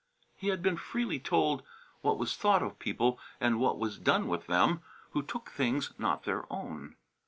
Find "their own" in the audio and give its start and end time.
6.23-6.95